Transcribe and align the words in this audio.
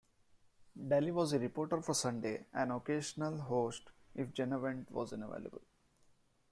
Dalley 0.75 1.11
was 1.13 1.31
a 1.31 1.37
reporter 1.37 1.79
for 1.79 1.93
"Sunday", 1.93 2.47
and 2.55 2.71
occasional 2.71 3.37
host 3.37 3.91
if 4.15 4.33
Jana 4.33 4.57
Wendt 4.57 4.89
was 4.89 5.13
unavailable. 5.13 5.61